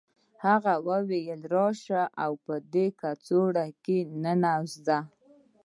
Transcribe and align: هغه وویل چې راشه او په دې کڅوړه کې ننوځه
هغه 0.45 0.73
وویل 0.87 1.41
چې 1.43 1.47
راشه 1.55 2.01
او 2.23 2.31
په 2.45 2.53
دې 2.73 2.87
کڅوړه 3.01 3.65
کې 3.83 3.97
ننوځه 4.23 4.99